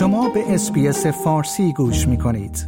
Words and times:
شما 0.00 0.28
به 0.28 0.54
SBS 0.54 1.06
فارسی 1.06 1.72
گوش 1.72 2.08
می 2.08 2.18
کنید. 2.18 2.66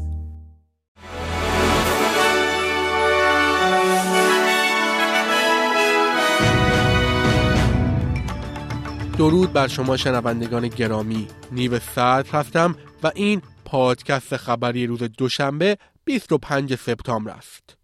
درود 9.19 9.53
بر 9.53 9.69
شما 9.69 9.97
شنوندگان 9.97 10.69
گرامی 10.69 11.29
نیو 11.53 11.79
سرد 11.79 12.29
هستم 12.29 12.75
و 13.03 13.11
این 13.15 13.43
پادکست 13.65 14.37
خبری 14.37 14.87
روز 14.87 15.03
دوشنبه 15.03 15.79
25 16.05 16.75
سپتامبر 16.75 17.31
است 17.31 17.82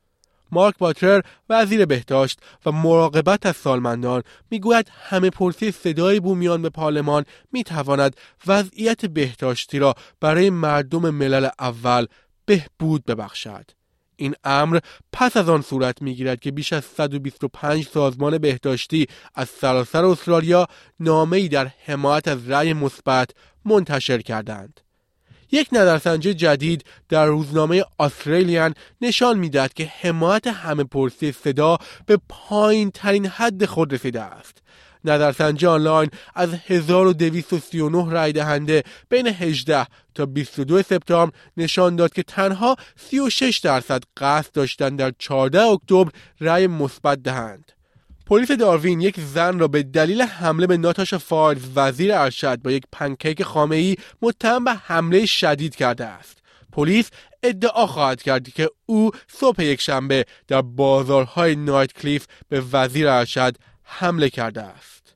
مارک 0.53 0.79
باتلر 0.79 1.20
وزیر 1.49 1.87
بهداشت 1.87 2.41
و 2.67 2.73
مراقبت 2.73 3.47
از 3.47 3.57
سالمندان 3.57 4.23
می‌گوید 4.51 4.91
همه 5.09 5.30
پرسی 5.30 5.73
صدای 5.73 6.21
بومیان 6.21 6.62
به 6.62 6.71
پارلمان 6.71 7.25
می‌تواند 7.52 8.16
وضعیت 8.47 9.06
بهداشتی 9.06 9.79
را 9.79 9.95
برای 10.20 10.51
مردم 10.51 11.11
ملل 11.11 11.48
اول 11.59 12.06
بهبود 12.47 13.05
ببخشد 13.05 13.70
این 14.16 14.34
امر 14.45 14.79
پس 15.12 15.37
از 15.37 15.48
آن 15.48 15.62
صورت 15.62 16.03
می‌گیرد 16.03 16.41
که 16.41 16.51
بیش 16.51 16.73
از 16.73 16.84
125 16.84 17.87
سازمان 17.87 18.39
بهداشتی 18.39 19.06
از 19.34 19.48
سراسر 19.48 20.05
استرالیا 20.05 20.67
نامه‌ای 21.01 21.48
در 21.48 21.70
حمایت 21.84 22.28
از 22.28 22.51
رأی 22.51 22.73
مثبت 22.73 23.30
منتشر 23.65 24.20
کردند. 24.20 24.80
یک 25.52 25.69
نظرسنجی 25.73 26.34
جدید 26.34 26.84
در 27.09 27.27
روزنامه 27.27 27.84
استرالیان 27.98 28.75
نشان 29.01 29.39
می‌دهد 29.39 29.75
که 29.75 29.93
حمایت 30.01 30.47
همه 30.47 30.84
پرسی 30.84 31.33
صدا 31.33 31.79
به 32.06 32.19
پایین 32.29 32.91
ترین 32.91 33.27
حد 33.27 33.65
خود 33.65 33.95
رسیده 33.95 34.20
است. 34.20 34.62
نظرسنجی 35.05 35.66
آنلاین 35.66 36.11
از 36.34 36.55
1239 36.66 38.11
رای 38.11 38.33
دهنده 38.33 38.84
بین 39.09 39.27
18 39.27 39.87
تا 40.14 40.27
22 40.27 40.83
سپتامبر 40.83 41.34
نشان 41.56 41.97
داد 41.97 42.12
که 42.12 42.22
تنها 42.22 42.77
36 42.97 43.59
درصد 43.59 44.03
قصد 44.17 44.53
داشتند 44.53 44.98
در 44.98 45.12
14 45.19 45.62
اکتبر 45.62 46.11
رای 46.41 46.67
مثبت 46.67 47.22
دهند. 47.22 47.72
پلیس 48.29 48.51
داروین 48.51 49.01
یک 49.01 49.21
زن 49.21 49.59
را 49.59 49.69
به 49.69 49.83
دلیل 49.83 50.23
حمله 50.23 50.67
به 50.67 50.77
ناتاشا 50.77 51.19
فارز 51.19 51.61
وزیر 51.77 52.15
ارشد 52.15 52.62
با 52.62 52.71
یک 52.71 52.84
پنکیک 52.93 53.57
ای 53.57 53.97
متهم 54.23 54.65
به 54.65 54.73
حمله 54.73 55.27
شدید 55.27 55.77
کرده 55.77 56.05
است. 56.05 56.39
پلیس 56.73 57.11
ادعا 57.43 57.87
خواهد 57.87 58.23
کرد 58.23 58.49
که 58.49 58.71
او 58.87 59.11
صبح 59.29 59.62
یک 59.62 59.81
شنبه 59.81 60.25
در 60.49 60.62
بازارهای 60.62 61.56
نایت 61.56 61.93
کلیف 61.93 62.27
به 62.49 62.62
وزیر 62.73 63.09
ارشد 63.09 63.56
حمله 63.83 64.31
کرده 64.31 64.62
است. 64.62 65.15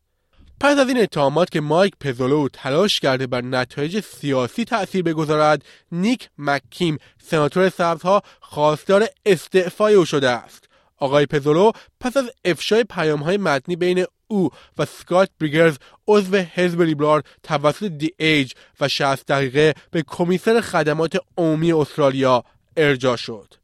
پس 0.60 0.78
از 0.78 0.88
این 0.88 0.98
اتهامات 1.02 1.50
که 1.50 1.60
مایک 1.60 1.92
پزولو 2.00 2.48
تلاش 2.48 3.00
کرده 3.00 3.26
بر 3.26 3.40
نتایج 3.40 4.00
سیاسی 4.00 4.64
تأثیر 4.64 5.02
بگذارد، 5.02 5.64
نیک 5.92 6.28
مکیم 6.38 6.98
سناتور 7.24 7.68
سبزها 7.68 8.22
خواستار 8.40 9.06
استعفای 9.26 9.94
او 9.94 10.04
شده 10.04 10.30
است. 10.30 10.71
آقای 10.96 11.26
پزولو 11.26 11.72
پس 12.00 12.16
از 12.16 12.30
افشای 12.44 12.84
پیام 12.84 13.20
های 13.20 13.36
متنی 13.36 13.76
بین 13.76 14.04
او 14.28 14.50
و 14.78 14.84
سکات 14.84 15.30
بریگرز 15.40 15.76
عضو 16.08 16.36
حزب 16.36 16.82
لیبرال 16.82 17.22
توسط 17.42 17.84
دی 17.84 18.10
ایج 18.18 18.52
و 18.80 18.88
60 18.88 19.26
دقیقه 19.26 19.74
به 19.90 20.04
کمیسر 20.06 20.60
خدمات 20.60 21.16
عمومی 21.38 21.72
استرالیا 21.72 22.44
ارجاع 22.76 23.16
شد. 23.16 23.54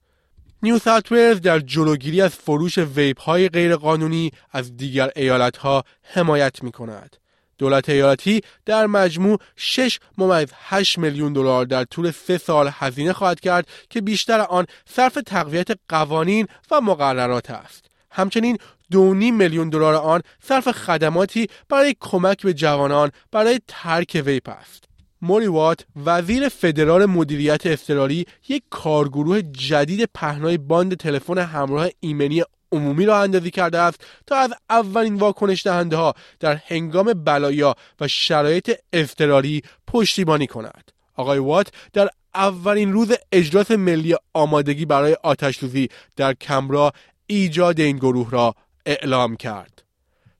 نیو 0.62 0.78
ساوت 0.78 1.12
در 1.40 1.58
جلوگیری 1.58 2.20
از 2.20 2.34
فروش 2.34 2.78
vape 2.78 3.20
های 3.20 3.48
غیرقانونی 3.48 4.30
از 4.52 4.76
دیگر 4.76 5.10
ایالت 5.16 5.56
ها 5.56 5.84
حمایت 6.02 6.62
می 6.62 6.72
کند. 6.72 7.16
دولت 7.58 7.88
ایالتی 7.88 8.40
در 8.66 8.86
مجموع 8.86 9.38
6 9.56 9.98
ممیز 10.18 10.48
8 10.54 10.98
میلیون 10.98 11.32
دلار 11.32 11.64
در 11.64 11.84
طول 11.84 12.10
سه 12.10 12.38
سال 12.38 12.70
هزینه 12.72 13.12
خواهد 13.12 13.40
کرد 13.40 13.68
که 13.90 14.00
بیشتر 14.00 14.40
آن 14.40 14.66
صرف 14.90 15.18
تقویت 15.26 15.68
قوانین 15.88 16.46
و 16.70 16.80
مقررات 16.80 17.50
است. 17.50 17.84
همچنین 18.10 18.58
دو 18.90 19.14
میلیون 19.14 19.68
دلار 19.68 19.94
آن 19.94 20.22
صرف 20.42 20.70
خدماتی 20.70 21.46
برای 21.68 21.96
کمک 22.00 22.42
به 22.42 22.54
جوانان 22.54 23.10
برای 23.32 23.60
ترک 23.68 24.22
vape 24.26 24.48
است. 24.48 24.84
موری 25.22 25.46
وات 25.46 25.84
وزیر 26.04 26.48
فدرال 26.48 27.06
مدیریت 27.06 27.66
اضطراری 27.66 28.26
یک 28.48 28.62
کارگروه 28.70 29.42
جدید 29.42 30.08
پهنای 30.14 30.58
باند 30.58 30.94
تلفن 30.94 31.38
همراه 31.38 31.88
ایمنی 32.00 32.42
عمومی 32.72 33.06
را 33.06 33.22
اندازی 33.22 33.50
کرده 33.50 33.78
است 33.78 34.04
تا 34.26 34.36
از 34.36 34.54
اولین 34.70 35.14
واکنش 35.14 35.66
دهنده 35.66 35.96
ها 35.96 36.14
در 36.40 36.60
هنگام 36.66 37.12
بلایا 37.24 37.74
و 38.00 38.08
شرایط 38.08 38.80
اضطراری 38.92 39.62
پشتیبانی 39.86 40.46
کند. 40.46 40.92
آقای 41.16 41.38
وات 41.38 41.68
در 41.92 42.08
اولین 42.34 42.92
روز 42.92 43.12
اجلاس 43.32 43.70
ملی 43.70 44.16
آمادگی 44.34 44.84
برای 44.84 45.16
آتشسوزی 45.22 45.88
در 46.16 46.34
کمرا 46.34 46.92
ایجاد 47.26 47.80
این 47.80 47.96
گروه 47.96 48.30
را 48.30 48.54
اعلام 48.86 49.36
کرد. 49.36 49.82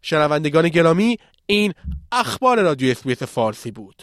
شنوندگان 0.03 0.69
گرامی 0.69 1.19
این 1.47 1.75
اخبار 2.13 2.63
رادیو 2.63 2.91
SBS 2.91 3.23
فارسی 3.23 3.71
بود. 3.71 4.03